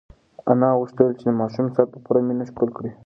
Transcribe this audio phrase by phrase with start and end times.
[0.51, 2.91] انا غوښتل چې د ماشوم سر په پوره مینه ښکل کړي.